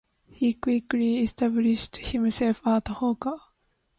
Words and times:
He 0.31 0.53
quickly 0.53 1.19
established 1.19 1.97
himself 1.97 2.65
at 2.65 2.87
hooker. 2.87 3.37